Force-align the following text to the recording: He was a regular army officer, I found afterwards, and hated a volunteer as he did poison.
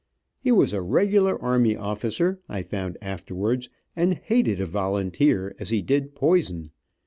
He 0.39 0.51
was 0.51 0.73
a 0.73 0.81
regular 0.81 1.39
army 1.39 1.75
officer, 1.77 2.39
I 2.49 2.63
found 2.63 2.97
afterwards, 3.03 3.69
and 3.95 4.15
hated 4.15 4.59
a 4.59 4.65
volunteer 4.65 5.53
as 5.59 5.69
he 5.69 5.83
did 5.83 6.15
poison. 6.15 6.71